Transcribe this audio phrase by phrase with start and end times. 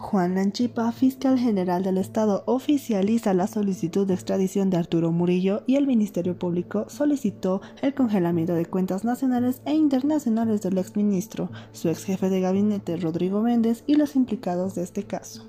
[0.00, 5.76] Juan Lanchipa, fiscal general del Estado, oficializa la solicitud de extradición de Arturo Murillo y
[5.76, 12.04] el Ministerio Público solicitó el congelamiento de cuentas nacionales e internacionales del exministro, su ex
[12.04, 15.44] jefe de gabinete Rodrigo Méndez y los implicados de este caso.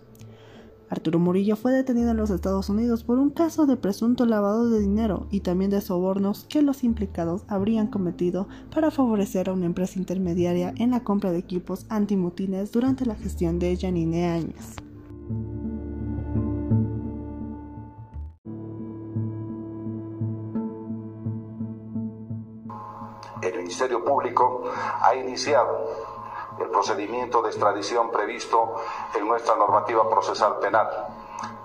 [0.91, 4.81] Arturo Murillo fue detenido en los Estados Unidos por un caso de presunto lavado de
[4.81, 9.99] dinero y también de sobornos que los implicados habrían cometido para favorecer a una empresa
[9.99, 14.75] intermediaria en la compra de equipos antimutines durante la gestión de Janine Áñez.
[23.41, 24.65] El Ministerio Público
[25.01, 26.20] ha iniciado
[26.59, 28.75] el procedimiento de extradición previsto
[29.15, 30.87] en nuestra normativa procesal penal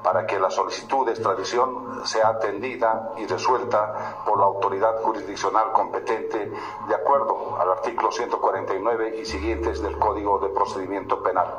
[0.02, 6.52] para que la solicitud de extradición sea atendida y resuelta por la autoridad jurisdiccional competente
[6.86, 11.52] de acuerdo al artículo 149 y siguientes del Código de Procedimiento Penal.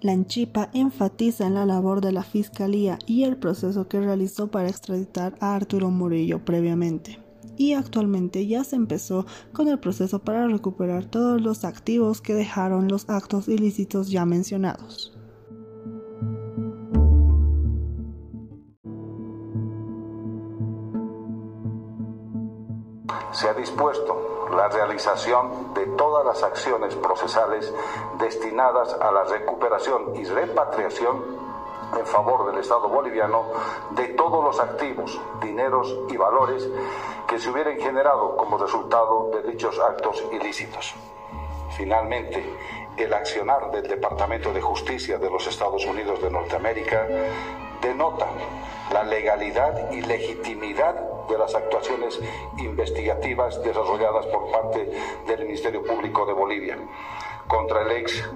[0.00, 5.34] Lanchipa enfatiza en la labor de la Fiscalía y el proceso que realizó para extraditar
[5.40, 7.18] a Arturo Murillo previamente.
[7.56, 12.86] Y actualmente ya se empezó con el proceso para recuperar todos los activos que dejaron
[12.86, 15.17] los actos ilícitos ya mencionados.
[23.32, 27.72] Se ha dispuesto la realización de todas las acciones procesales
[28.18, 31.48] destinadas a la recuperación y repatriación
[31.98, 33.44] en favor del Estado boliviano
[33.90, 36.68] de todos los activos, dineros y valores
[37.26, 40.94] que se hubieran generado como resultado de dichos actos ilícitos.
[41.76, 42.42] Finalmente,
[42.96, 47.06] el accionar del Departamento de Justicia de los Estados Unidos de Norteamérica
[47.80, 48.26] denota
[48.92, 50.94] la legalidad y legitimidad
[51.28, 52.18] de las actuaciones
[52.56, 54.90] investigativas desarrolladas por parte
[55.26, 56.78] del Ministerio Público de Bolivia
[57.46, 58.28] contra el ex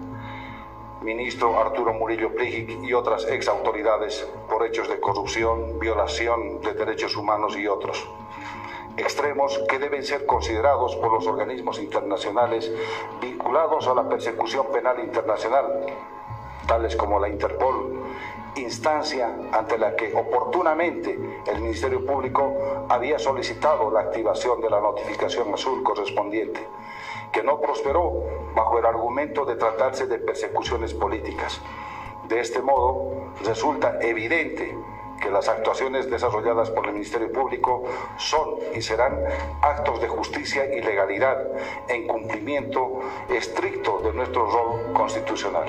[1.03, 7.17] ministro Arturo Murillo Prigic y otras ex autoridades por hechos de corrupción, violación de derechos
[7.17, 8.09] humanos y otros.
[8.97, 12.71] Extremos que deben ser considerados por los organismos internacionales
[13.21, 15.87] vinculados a la persecución penal internacional,
[16.67, 18.03] tales como la Interpol,
[18.57, 25.53] instancia ante la que oportunamente el Ministerio Público había solicitado la activación de la notificación
[25.55, 26.61] azul correspondiente,
[27.33, 28.25] que no prosperó
[28.55, 31.61] bajo el argumento de tratarse de persecuciones políticas.
[32.29, 34.77] De este modo, resulta evidente
[35.21, 37.85] que las actuaciones desarrolladas por el Ministerio Público
[38.17, 39.19] son y serán
[39.63, 41.47] actos de justicia y legalidad
[41.89, 43.01] en cumplimiento
[43.31, 45.69] estricto de nuestro rol constitucional.